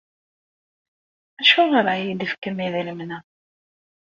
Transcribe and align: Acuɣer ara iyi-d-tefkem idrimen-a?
Acuɣer 1.41 1.73
ara 1.79 1.93
iyi-d-tefkem 2.01 2.57
idrimen-a? 2.65 3.19